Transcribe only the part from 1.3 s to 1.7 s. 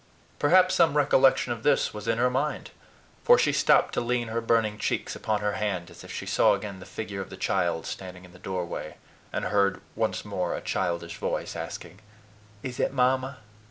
of